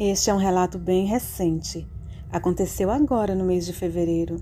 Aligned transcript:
Este 0.00 0.30
é 0.30 0.34
um 0.34 0.38
relato 0.38 0.78
bem 0.78 1.06
recente. 1.06 1.84
Aconteceu 2.30 2.88
agora 2.88 3.34
no 3.34 3.44
mês 3.44 3.66
de 3.66 3.72
fevereiro. 3.72 4.36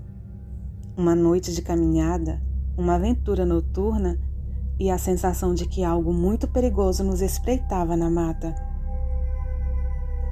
Uma 0.95 1.15
noite 1.15 1.51
de 1.51 1.63
caminhada, 1.63 2.39
uma 2.77 2.93
aventura 2.93 3.43
noturna 3.43 4.19
e 4.79 4.91
a 4.91 4.99
sensação 4.99 5.55
de 5.55 5.67
que 5.67 5.83
algo 5.83 6.13
muito 6.13 6.47
perigoso 6.47 7.03
nos 7.03 7.21
espreitava 7.21 7.97
na 7.97 8.07
mata. 8.07 8.53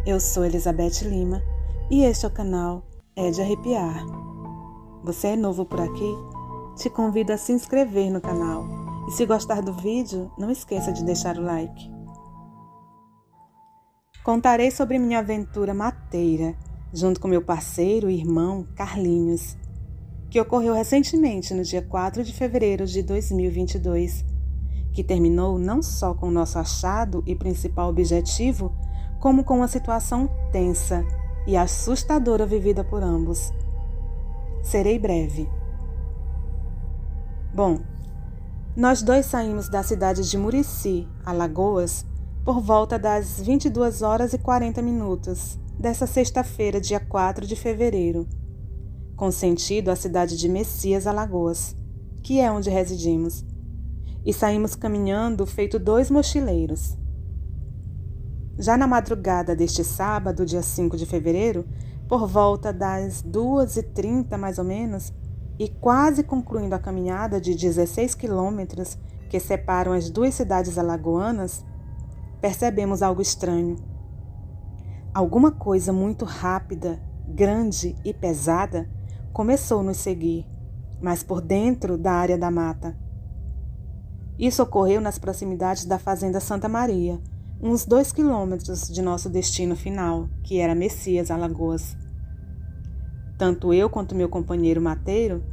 Eu 0.06 0.20
sou 0.20 0.46
Elizabeth 0.46 1.02
Lima 1.02 1.42
e 1.90 2.04
este 2.04 2.26
é 2.26 2.28
o 2.28 2.32
canal 2.32 2.86
É 3.16 3.32
de 3.32 3.42
Arrepiar. 3.42 4.06
Você 5.04 5.30
é 5.30 5.36
novo 5.36 5.66
por 5.66 5.82
aqui? 5.82 6.14
Te 6.76 6.88
convido 6.88 7.34
a 7.34 7.38
se 7.38 7.52
inscrever 7.52 8.12
no 8.12 8.22
canal 8.22 8.64
e 9.08 9.12
se 9.12 9.26
gostar 9.26 9.64
do 9.64 9.74
vídeo, 9.74 10.32
não 10.38 10.52
esqueça 10.52 10.94
de 10.94 11.04
deixar 11.04 11.36
o 11.36 11.42
like. 11.42 11.95
Contarei 14.26 14.72
sobre 14.72 14.98
minha 14.98 15.20
aventura 15.20 15.72
mateira, 15.72 16.56
junto 16.92 17.22
com 17.22 17.28
meu 17.28 17.44
parceiro 17.44 18.10
e 18.10 18.18
irmão 18.18 18.66
Carlinhos, 18.76 19.56
que 20.32 20.42
ocorreu 20.42 20.74
recentemente 20.74 21.54
no 21.54 21.62
dia 21.62 21.84
4 21.84 22.24
de 22.24 22.34
fevereiro 22.34 22.88
de 22.88 23.04
2022, 23.04 24.26
que 24.92 25.04
terminou 25.04 25.60
não 25.60 25.80
só 25.84 26.16
com 26.16 26.30
o 26.30 26.32
nosso 26.32 26.58
achado 26.58 27.22
e 27.28 27.36
principal 27.36 27.88
objetivo, 27.88 28.76
como 29.20 29.44
com 29.44 29.58
uma 29.58 29.68
situação 29.68 30.28
tensa 30.52 31.06
e 31.46 31.56
assustadora 31.56 32.48
vivida 32.48 32.84
por 32.84 33.04
ambos. 33.04 33.54
Serei 34.64 34.98
breve. 34.98 35.48
Bom, 37.54 37.78
nós 38.76 39.04
dois 39.04 39.28
saímos 39.28 39.70
da 39.70 39.84
cidade 39.84 40.28
de 40.28 40.36
Murici, 40.36 41.08
Alagoas, 41.24 42.08
por 42.46 42.62
volta 42.62 43.00
das 43.00 43.42
22 43.42 44.04
horas 44.04 44.32
e 44.32 44.38
40 44.38 44.80
minutos 44.80 45.58
dessa 45.80 46.06
sexta-feira, 46.06 46.80
dia 46.80 47.00
4 47.00 47.48
de 47.48 47.56
fevereiro, 47.56 48.28
com 49.16 49.32
sentido 49.32 49.90
à 49.90 49.96
cidade 49.96 50.38
de 50.38 50.48
Messias, 50.48 51.08
Alagoas, 51.08 51.76
que 52.22 52.40
é 52.40 52.52
onde 52.52 52.70
residimos, 52.70 53.44
e 54.24 54.32
saímos 54.32 54.76
caminhando 54.76 55.44
feito 55.48 55.80
dois 55.80 56.12
mochileiros. 56.12 56.96
Já 58.60 58.78
na 58.78 58.86
madrugada 58.86 59.56
deste 59.56 59.84
sábado, 59.84 60.46
dia 60.46 60.62
5 60.62 60.98
de 60.98 61.08
fevereiro, 61.08 61.66
por 62.08 62.28
volta 62.28 62.72
das 62.72 63.24
2h30 63.24 64.38
mais 64.38 64.60
ou 64.60 64.64
menos, 64.64 65.12
e 65.58 65.68
quase 65.68 66.22
concluindo 66.22 66.76
a 66.76 66.80
caminhada 66.80 67.42
de 67.42 67.56
16 67.56 68.14
quilômetros 68.14 69.00
que 69.32 69.40
separam 69.40 69.94
as 69.94 70.12
duas 70.12 70.36
cidades 70.36 70.78
alagoanas, 70.78 71.66
percebemos 72.42 73.02
algo 73.02 73.22
estranho. 73.22 73.78
Alguma 75.14 75.52
coisa 75.52 75.94
muito 75.94 76.26
rápida, 76.26 77.02
grande 77.28 77.96
e 78.04 78.14
pesada 78.14 78.90
começou 79.32 79.80
a 79.80 79.84
nos 79.84 79.98
seguir, 79.98 80.46
mas 81.02 81.24
por 81.24 81.42
dentro 81.42 81.98
da 81.98 82.12
área 82.12 82.38
da 82.38 82.52
mata. 82.52 82.98
Isso 84.38 84.62
ocorreu 84.62 85.00
nas 85.00 85.18
proximidades 85.18 85.86
da 85.86 85.98
Fazenda 85.98 86.40
Santa 86.40 86.68
Maria, 86.68 87.20
uns 87.62 87.86
dois 87.86 88.12
quilômetros 88.12 88.88
de 88.90 89.02
nosso 89.02 89.30
destino 89.30 89.76
final, 89.76 90.30
que 90.44 90.60
era 90.60 90.76
Messias, 90.76 91.32
Alagoas. 91.32 91.96
Tanto 93.38 93.74
eu 93.74 93.90
quanto 93.90 94.16
meu 94.16 94.30
companheiro 94.30 94.82
mateiro 94.82 95.44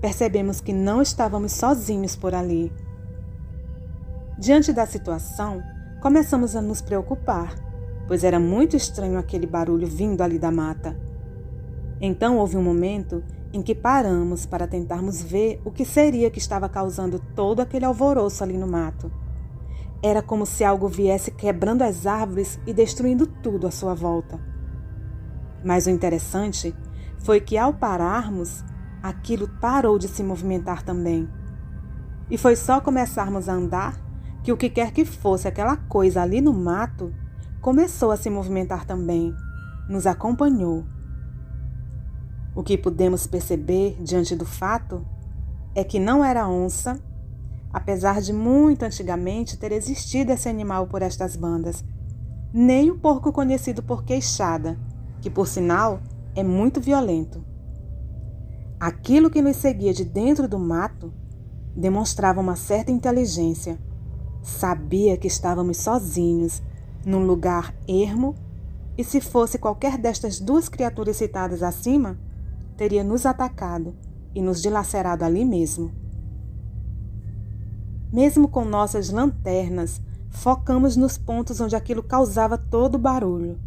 percebemos 0.00 0.60
que 0.60 0.72
não 0.72 1.00
estávamos 1.00 1.52
sozinhos 1.52 2.16
por 2.16 2.34
ali. 2.34 2.72
Diante 4.38 4.72
da 4.72 4.84
situação, 4.84 5.62
começamos 6.02 6.56
a 6.56 6.60
nos 6.60 6.82
preocupar, 6.82 7.54
pois 8.08 8.24
era 8.24 8.40
muito 8.40 8.76
estranho 8.76 9.20
aquele 9.20 9.46
barulho 9.46 9.86
vindo 9.86 10.20
ali 10.20 10.36
da 10.36 10.50
mata. 10.50 10.98
Então 12.00 12.38
houve 12.38 12.56
um 12.56 12.62
momento 12.62 13.22
em 13.52 13.62
que 13.62 13.72
paramos 13.72 14.44
para 14.44 14.66
tentarmos 14.66 15.22
ver 15.22 15.62
o 15.64 15.70
que 15.70 15.84
seria 15.84 16.28
que 16.28 16.40
estava 16.40 16.68
causando 16.68 17.20
todo 17.36 17.60
aquele 17.60 17.84
alvoroço 17.84 18.42
ali 18.42 18.58
no 18.58 18.66
mato. 18.66 19.12
Era 20.02 20.20
como 20.20 20.44
se 20.44 20.64
algo 20.64 20.88
viesse 20.88 21.30
quebrando 21.30 21.82
as 21.82 22.04
árvores 22.04 22.58
e 22.66 22.74
destruindo 22.74 23.24
tudo 23.24 23.68
à 23.68 23.70
sua 23.70 23.94
volta. 23.94 24.40
Mas 25.64 25.86
o 25.86 25.90
interessante 25.90 26.74
foi 27.20 27.40
que 27.40 27.56
ao 27.56 27.74
pararmos, 27.74 28.64
aquilo 29.00 29.46
parou 29.60 30.00
de 30.00 30.08
se 30.08 30.24
movimentar 30.24 30.82
também. 30.82 31.28
E 32.28 32.36
foi 32.36 32.56
só 32.56 32.80
começarmos 32.80 33.48
a 33.48 33.52
andar 33.52 34.11
que 34.42 34.52
o 34.52 34.56
que 34.56 34.68
quer 34.68 34.92
que 34.92 35.04
fosse 35.04 35.46
aquela 35.46 35.76
coisa 35.76 36.22
ali 36.22 36.40
no 36.40 36.52
mato 36.52 37.14
começou 37.60 38.10
a 38.10 38.16
se 38.16 38.28
movimentar 38.28 38.84
também, 38.84 39.34
nos 39.88 40.06
acompanhou. 40.06 40.84
O 42.54 42.62
que 42.62 42.76
pudemos 42.76 43.26
perceber 43.26 43.96
diante 44.02 44.34
do 44.34 44.44
fato 44.44 45.06
é 45.74 45.84
que 45.84 45.98
não 45.98 46.24
era 46.24 46.48
onça, 46.48 47.00
apesar 47.72 48.20
de 48.20 48.32
muito 48.32 48.82
antigamente 48.82 49.56
ter 49.56 49.72
existido 49.72 50.32
esse 50.32 50.48
animal 50.48 50.86
por 50.88 51.02
estas 51.02 51.36
bandas, 51.36 51.84
nem 52.52 52.90
o 52.90 52.98
porco 52.98 53.32
conhecido 53.32 53.82
por 53.82 54.04
queixada, 54.04 54.78
que 55.20 55.30
por 55.30 55.46
sinal 55.46 56.00
é 56.34 56.42
muito 56.42 56.80
violento. 56.80 57.42
Aquilo 58.78 59.30
que 59.30 59.40
nos 59.40 59.56
seguia 59.56 59.94
de 59.94 60.04
dentro 60.04 60.48
do 60.48 60.58
mato 60.58 61.14
demonstrava 61.74 62.40
uma 62.40 62.56
certa 62.56 62.90
inteligência 62.90 63.78
Sabia 64.42 65.16
que 65.16 65.28
estávamos 65.28 65.76
sozinhos, 65.76 66.60
num 67.06 67.24
lugar 67.24 67.74
ermo, 67.86 68.34
e 68.98 69.04
se 69.04 69.20
fosse 69.20 69.58
qualquer 69.58 69.96
destas 69.96 70.40
duas 70.40 70.68
criaturas 70.68 71.16
citadas 71.16 71.62
acima, 71.62 72.18
teria 72.76 73.04
nos 73.04 73.24
atacado 73.24 73.94
e 74.34 74.42
nos 74.42 74.60
dilacerado 74.60 75.24
ali 75.24 75.44
mesmo. 75.44 75.92
Mesmo 78.12 78.48
com 78.48 78.64
nossas 78.64 79.10
lanternas, 79.10 80.00
focamos 80.28 80.96
nos 80.96 81.16
pontos 81.16 81.60
onde 81.60 81.76
aquilo 81.76 82.02
causava 82.02 82.58
todo 82.58 82.96
o 82.96 82.98
barulho, 82.98 83.58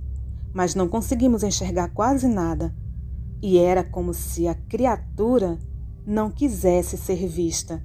mas 0.53 0.75
não 0.75 0.87
conseguimos 0.87 1.43
enxergar 1.43 1.89
quase 1.89 2.27
nada, 2.27 2.75
e 3.41 3.57
era 3.57 3.83
como 3.83 4.13
se 4.13 4.47
a 4.47 4.53
criatura 4.53 5.57
não 6.05 6.29
quisesse 6.29 6.97
ser 6.97 7.27
vista. 7.27 7.81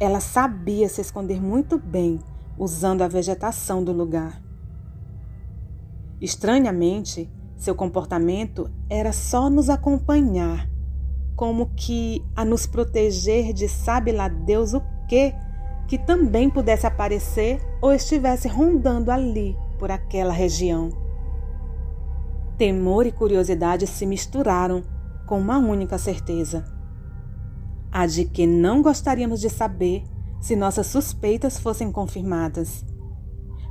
Ela 0.00 0.18
sabia 0.18 0.88
se 0.88 1.00
esconder 1.00 1.40
muito 1.40 1.78
bem 1.78 2.18
usando 2.58 3.02
a 3.02 3.08
vegetação 3.08 3.82
do 3.82 3.92
lugar. 3.92 4.42
Estranhamente, 6.20 7.30
seu 7.56 7.74
comportamento 7.74 8.70
era 8.90 9.12
só 9.12 9.48
nos 9.48 9.70
acompanhar, 9.70 10.68
como 11.36 11.70
que 11.76 12.24
a 12.34 12.44
nos 12.44 12.66
proteger 12.66 13.52
de 13.52 13.68
sabe 13.68 14.10
lá 14.10 14.28
Deus 14.28 14.74
o 14.74 14.82
que 15.08 15.34
que 15.86 15.98
também 15.98 16.48
pudesse 16.48 16.86
aparecer 16.86 17.60
ou 17.80 17.92
estivesse 17.92 18.48
rondando 18.48 19.10
ali 19.10 19.54
por 19.78 19.90
aquela 19.90 20.32
região. 20.32 20.88
Temor 22.56 23.06
e 23.06 23.12
curiosidade 23.12 23.86
se 23.86 24.06
misturaram 24.06 24.82
com 25.26 25.38
uma 25.38 25.58
única 25.58 25.98
certeza 25.98 26.73
a 27.94 28.06
de 28.06 28.24
que 28.24 28.44
não 28.44 28.82
gostaríamos 28.82 29.40
de 29.40 29.48
saber 29.48 30.02
se 30.40 30.56
nossas 30.56 30.88
suspeitas 30.88 31.60
fossem 31.60 31.92
confirmadas. 31.92 32.84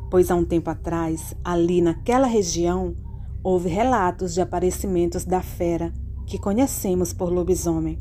Pois 0.10 0.32
há 0.32 0.36
um 0.36 0.46
tempo 0.46 0.70
atrás, 0.70 1.36
ali 1.44 1.82
naquela 1.82 2.26
região, 2.26 2.96
houve 3.44 3.68
relatos 3.68 4.34
de 4.34 4.40
aparecimentos 4.40 5.26
da 5.26 5.42
fera 5.42 5.92
que 6.26 6.40
conhecemos 6.40 7.12
por 7.12 7.30
lobisomem. 7.34 7.98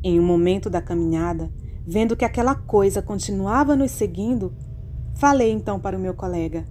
Em 0.00 0.20
um 0.20 0.22
momento 0.22 0.70
da 0.70 0.80
caminhada, 0.80 1.52
vendo 1.84 2.16
que 2.16 2.24
aquela 2.24 2.54
coisa 2.54 3.02
continuava 3.02 3.74
nos 3.74 3.90
seguindo, 3.90 4.54
falei 5.16 5.50
então 5.50 5.80
para 5.80 5.98
o 5.98 6.00
meu 6.00 6.14
colega: 6.14 6.64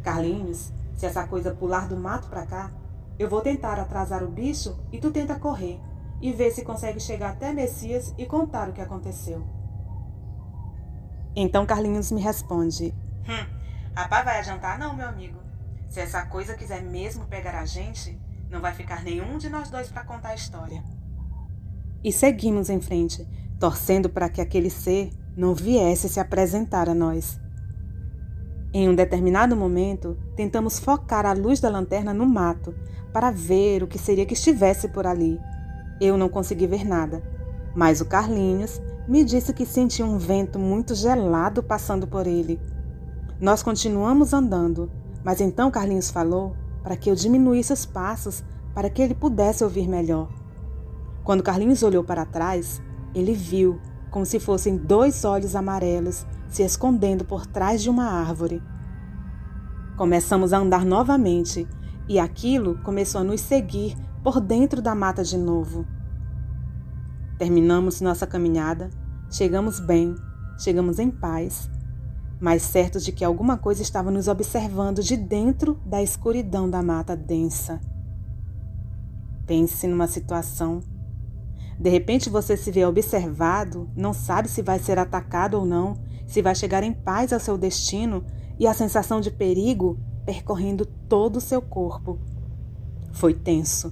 Carlinhos, 0.00 0.72
se 0.94 1.06
essa 1.06 1.26
coisa 1.26 1.52
pular 1.52 1.88
do 1.88 1.96
mato 1.96 2.28
para 2.28 2.46
cá, 2.46 2.72
eu 3.18 3.28
vou 3.28 3.40
tentar 3.40 3.80
atrasar 3.80 4.22
o 4.22 4.30
bicho 4.30 4.78
e 4.92 4.98
tu 4.98 5.10
tenta 5.10 5.34
correr 5.34 5.89
e 6.20 6.32
ver 6.32 6.50
se 6.50 6.64
consegue 6.64 7.00
chegar 7.00 7.30
até 7.30 7.52
Messias 7.52 8.14
e 8.18 8.26
contar 8.26 8.68
o 8.68 8.72
que 8.72 8.80
aconteceu. 8.80 9.42
Então 11.34 11.64
Carlinhos 11.64 12.10
me 12.12 12.20
responde: 12.20 12.94
Hum, 13.28 13.46
rapaz, 13.94 14.24
vai 14.24 14.38
adiantar 14.38 14.78
não, 14.78 14.94
meu 14.94 15.08
amigo. 15.08 15.38
Se 15.88 16.00
essa 16.00 16.24
coisa 16.26 16.54
quiser 16.54 16.82
mesmo 16.82 17.26
pegar 17.26 17.58
a 17.58 17.64
gente, 17.64 18.20
não 18.50 18.60
vai 18.60 18.74
ficar 18.74 19.02
nenhum 19.02 19.38
de 19.38 19.48
nós 19.48 19.70
dois 19.70 19.88
para 19.88 20.04
contar 20.04 20.30
a 20.30 20.34
história. 20.34 20.82
E 22.02 22.12
seguimos 22.12 22.70
em 22.70 22.80
frente, 22.80 23.26
torcendo 23.58 24.08
para 24.08 24.28
que 24.28 24.40
aquele 24.40 24.70
ser 24.70 25.10
não 25.36 25.54
viesse 25.54 26.08
se 26.08 26.20
apresentar 26.20 26.88
a 26.88 26.94
nós. 26.94 27.40
Em 28.72 28.88
um 28.88 28.94
determinado 28.94 29.56
momento, 29.56 30.16
tentamos 30.36 30.78
focar 30.78 31.26
a 31.26 31.32
luz 31.32 31.60
da 31.60 31.68
lanterna 31.68 32.14
no 32.14 32.24
mato 32.24 32.74
para 33.12 33.30
ver 33.30 33.82
o 33.82 33.88
que 33.88 33.98
seria 33.98 34.24
que 34.24 34.34
estivesse 34.34 34.88
por 34.88 35.06
ali 35.06 35.40
eu 36.00 36.16
não 36.16 36.28
consegui 36.28 36.66
ver 36.66 36.84
nada, 36.84 37.22
mas 37.74 38.00
o 38.00 38.06
Carlinhos 38.06 38.80
me 39.06 39.24
disse 39.24 39.52
que 39.52 39.66
sentia 39.66 40.06
um 40.06 40.18
vento 40.18 40.58
muito 40.58 40.94
gelado 40.94 41.62
passando 41.62 42.06
por 42.06 42.26
ele. 42.26 42.60
Nós 43.40 43.62
continuamos 43.62 44.32
andando, 44.32 44.90
mas 45.24 45.40
então 45.40 45.70
Carlinhos 45.70 46.10
falou 46.10 46.54
para 46.82 46.96
que 46.96 47.10
eu 47.10 47.14
diminuísse 47.14 47.72
os 47.72 47.84
passos 47.84 48.42
para 48.74 48.88
que 48.88 49.02
ele 49.02 49.14
pudesse 49.14 49.62
ouvir 49.64 49.88
melhor. 49.88 50.28
Quando 51.24 51.42
Carlinhos 51.42 51.82
olhou 51.82 52.02
para 52.02 52.24
trás, 52.24 52.80
ele 53.14 53.34
viu 53.34 53.80
como 54.10 54.26
se 54.26 54.40
fossem 54.40 54.76
dois 54.76 55.24
olhos 55.24 55.54
amarelos 55.54 56.26
se 56.48 56.62
escondendo 56.62 57.24
por 57.24 57.46
trás 57.46 57.82
de 57.82 57.88
uma 57.88 58.04
árvore. 58.04 58.62
Começamos 59.96 60.52
a 60.52 60.58
andar 60.58 60.84
novamente 60.84 61.68
e 62.08 62.18
aquilo 62.18 62.78
começou 62.82 63.20
a 63.20 63.24
nos 63.24 63.40
seguir 63.40 63.96
por 64.22 64.40
dentro 64.40 64.82
da 64.82 64.94
mata 64.94 65.22
de 65.22 65.36
novo. 65.36 65.86
Terminamos 67.38 68.00
nossa 68.00 68.26
caminhada, 68.26 68.90
chegamos 69.30 69.80
bem, 69.80 70.14
chegamos 70.58 70.98
em 70.98 71.10
paz, 71.10 71.70
mas 72.40 72.62
certos 72.62 73.04
de 73.04 73.12
que 73.12 73.24
alguma 73.24 73.56
coisa 73.56 73.82
estava 73.82 74.10
nos 74.10 74.28
observando 74.28 75.02
de 75.02 75.16
dentro 75.16 75.80
da 75.86 76.02
escuridão 76.02 76.68
da 76.68 76.82
mata 76.82 77.16
densa. 77.16 77.80
Pense 79.46 79.86
numa 79.86 80.06
situação 80.06 80.82
de 81.80 81.88
repente 81.88 82.28
você 82.28 82.58
se 82.58 82.70
vê 82.70 82.84
observado, 82.84 83.88
não 83.96 84.12
sabe 84.12 84.50
se 84.50 84.60
vai 84.60 84.78
ser 84.78 84.98
atacado 84.98 85.54
ou 85.54 85.64
não, 85.64 85.96
se 86.26 86.42
vai 86.42 86.54
chegar 86.54 86.84
em 86.84 86.92
paz 86.92 87.32
ao 87.32 87.40
seu 87.40 87.56
destino 87.56 88.22
e 88.58 88.66
a 88.66 88.74
sensação 88.74 89.18
de 89.18 89.30
perigo 89.30 89.98
percorrendo 90.26 90.84
todo 90.84 91.36
o 91.36 91.40
seu 91.40 91.62
corpo. 91.62 92.18
Foi 93.12 93.32
tenso. 93.32 93.90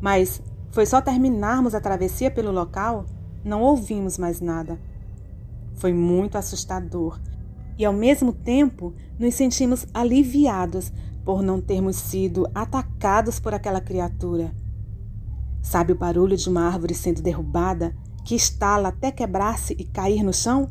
Mas 0.00 0.40
foi 0.70 0.86
só 0.86 1.00
terminarmos 1.00 1.74
a 1.74 1.80
travessia 1.80 2.30
pelo 2.30 2.50
local, 2.50 3.04
não 3.44 3.60
ouvimos 3.62 4.18
mais 4.18 4.40
nada. 4.40 4.78
Foi 5.74 5.92
muito 5.92 6.38
assustador 6.38 7.18
e, 7.78 7.84
ao 7.84 7.92
mesmo 7.92 8.32
tempo, 8.32 8.92
nos 9.18 9.34
sentimos 9.34 9.86
aliviados 9.94 10.92
por 11.24 11.42
não 11.42 11.60
termos 11.60 11.96
sido 11.96 12.46
atacados 12.54 13.40
por 13.40 13.54
aquela 13.54 13.80
criatura. 13.80 14.52
Sabe 15.62 15.92
o 15.92 15.96
barulho 15.96 16.36
de 16.36 16.48
uma 16.48 16.66
árvore 16.66 16.94
sendo 16.94 17.22
derrubada, 17.22 17.94
que 18.24 18.34
estala 18.34 18.88
até 18.88 19.10
quebrar-se 19.10 19.74
e 19.78 19.84
cair 19.84 20.22
no 20.22 20.32
chão? 20.32 20.68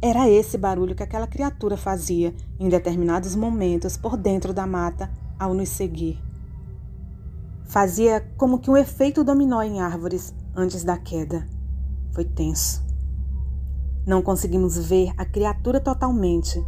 Era 0.00 0.28
esse 0.28 0.58
barulho 0.58 0.94
que 0.94 1.02
aquela 1.02 1.26
criatura 1.26 1.76
fazia 1.76 2.34
em 2.58 2.68
determinados 2.68 3.34
momentos 3.34 3.96
por 3.96 4.16
dentro 4.16 4.52
da 4.52 4.66
mata 4.66 5.10
ao 5.38 5.54
nos 5.54 5.68
seguir. 5.68 6.18
Fazia 7.64 8.20
como 8.36 8.58
que 8.58 8.70
um 8.70 8.76
efeito 8.76 9.24
dominó 9.24 9.62
em 9.62 9.80
árvores 9.80 10.34
antes 10.54 10.84
da 10.84 10.96
queda. 10.96 11.46
Foi 12.12 12.24
tenso. 12.24 12.84
Não 14.06 14.22
conseguimos 14.22 14.78
ver 14.78 15.12
a 15.16 15.24
criatura 15.24 15.80
totalmente, 15.80 16.64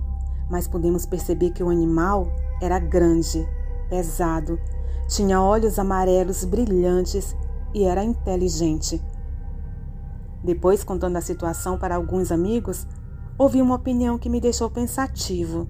mas 0.50 0.66
pudemos 0.66 1.06
perceber 1.06 1.50
que 1.50 1.62
o 1.62 1.70
animal 1.70 2.32
era 2.60 2.78
grande, 2.78 3.46
pesado 3.88 4.58
tinha 5.08 5.40
olhos 5.40 5.78
amarelos 5.78 6.44
brilhantes 6.44 7.36
e 7.72 7.84
era 7.84 8.02
inteligente. 8.02 9.00
Depois, 10.42 10.82
contando 10.82 11.16
a 11.16 11.20
situação 11.20 11.78
para 11.78 11.94
alguns 11.94 12.32
amigos, 12.32 12.86
ouvi 13.38 13.62
uma 13.62 13.76
opinião 13.76 14.18
que 14.18 14.28
me 14.28 14.40
deixou 14.40 14.68
pensativo: 14.68 15.68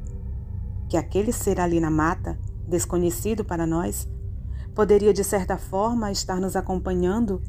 que 0.88 0.96
aquele 0.96 1.32
ser 1.32 1.60
ali 1.60 1.80
na 1.80 1.90
mata, 1.90 2.38
desconhecido 2.66 3.44
para 3.44 3.66
nós, 3.66 4.08
poderia 4.76 5.14
de 5.14 5.24
certa 5.24 5.56
forma 5.56 6.12
estar 6.12 6.38
nos 6.38 6.54
acompanhando 6.54 7.40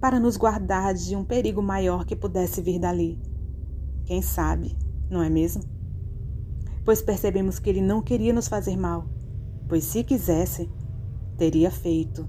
para 0.00 0.20
nos 0.20 0.36
guardar 0.36 0.94
de 0.94 1.16
um 1.16 1.24
perigo 1.24 1.60
maior 1.60 2.04
que 2.04 2.14
pudesse 2.14 2.62
vir 2.62 2.78
dali. 2.78 3.20
Quem 4.04 4.22
sabe, 4.22 4.78
não 5.10 5.20
é 5.20 5.28
mesmo? 5.28 5.64
Pois 6.84 7.02
percebemos 7.02 7.58
que 7.58 7.68
ele 7.68 7.82
não 7.82 8.00
queria 8.00 8.32
nos 8.32 8.46
fazer 8.46 8.76
mal, 8.76 9.04
pois 9.68 9.82
se 9.82 10.04
quisesse, 10.04 10.70
teria 11.36 11.72
feito. 11.72 12.28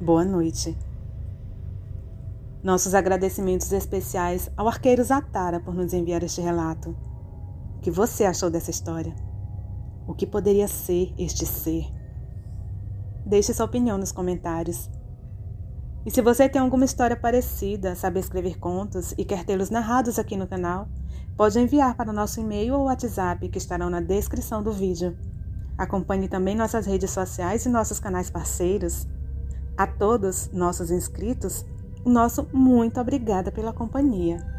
Boa 0.00 0.24
noite. 0.24 0.78
Nossos 2.62 2.94
agradecimentos 2.94 3.72
especiais 3.72 4.48
ao 4.56 4.68
arqueiro 4.68 5.02
Zatara 5.02 5.58
por 5.58 5.74
nos 5.74 5.92
enviar 5.92 6.22
este 6.22 6.40
relato. 6.40 6.94
O 7.78 7.80
que 7.80 7.90
você 7.90 8.24
achou 8.24 8.48
dessa 8.48 8.70
história? 8.70 9.12
O 10.06 10.14
que 10.14 10.24
poderia 10.24 10.68
ser 10.68 11.12
este 11.18 11.44
ser? 11.44 12.03
Deixe 13.24 13.54
sua 13.54 13.66
opinião 13.66 13.96
nos 13.96 14.12
comentários. 14.12 14.90
E 16.04 16.10
se 16.10 16.20
você 16.20 16.48
tem 16.48 16.60
alguma 16.60 16.84
história 16.84 17.16
parecida, 17.16 17.94
sabe 17.94 18.20
escrever 18.20 18.58
contos 18.58 19.14
e 19.16 19.24
quer 19.24 19.44
tê-los 19.44 19.70
narrados 19.70 20.18
aqui 20.18 20.36
no 20.36 20.46
canal, 20.46 20.86
pode 21.34 21.58
enviar 21.58 21.96
para 21.96 22.10
o 22.10 22.12
nosso 22.12 22.40
e-mail 22.40 22.74
ou 22.74 22.84
WhatsApp 22.84 23.48
que 23.48 23.56
estarão 23.56 23.88
na 23.88 24.00
descrição 24.00 24.62
do 24.62 24.70
vídeo. 24.70 25.16
Acompanhe 25.78 26.28
também 26.28 26.54
nossas 26.54 26.86
redes 26.86 27.10
sociais 27.10 27.64
e 27.64 27.70
nossos 27.70 27.98
canais 27.98 28.28
parceiros. 28.28 29.08
A 29.76 29.86
todos 29.86 30.50
nossos 30.52 30.90
inscritos, 30.90 31.64
o 32.04 32.10
nosso 32.10 32.46
muito 32.52 33.00
obrigada 33.00 33.50
pela 33.50 33.72
companhia. 33.72 34.53